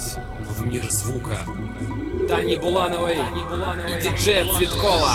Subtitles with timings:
[0.00, 1.38] Врываясь в мир звука
[2.28, 5.12] Тани Булановой, Тани Булановой и диджея Цветкова.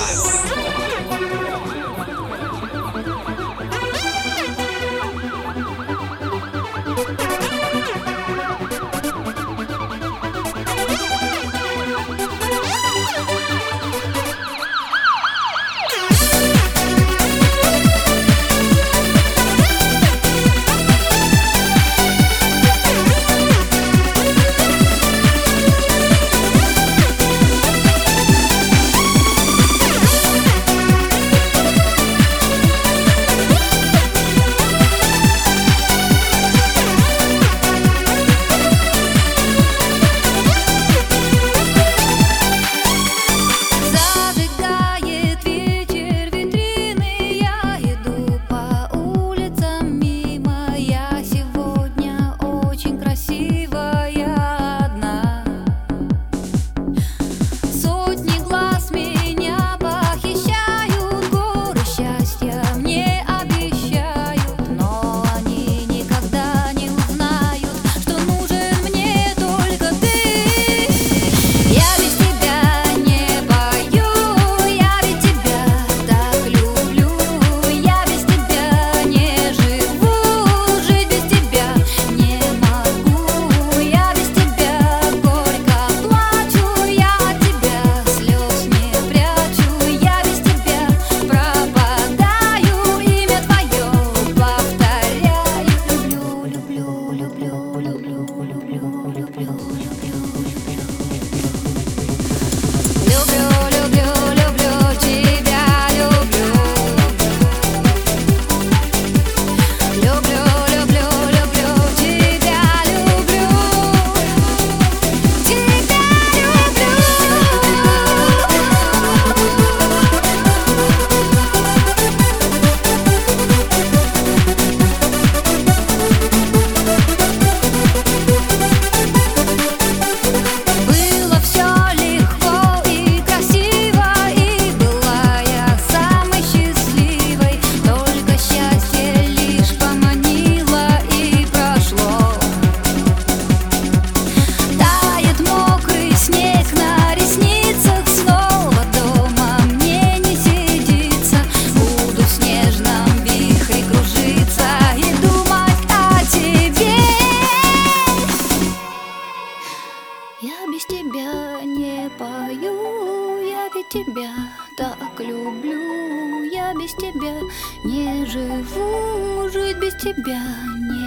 [163.89, 164.33] тебя
[164.77, 167.39] так люблю, я без тебя
[167.83, 170.41] не живу, жить без тебя
[170.77, 171.04] не